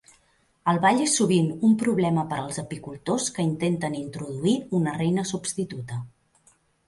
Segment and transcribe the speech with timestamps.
[0.71, 6.01] El ball és sovint un problema per als apicultors que intenten introduir una reina substituta.